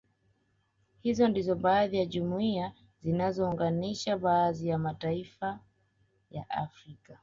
[1.01, 5.59] Hizo ndizo baadhi ya jumuiya zinazounganisha baadhi ya mataifa
[6.31, 7.19] ya Afrika